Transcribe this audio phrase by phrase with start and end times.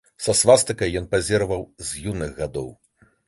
[0.27, 2.73] Са свастыкай ён пазіраваў з юных гадоў.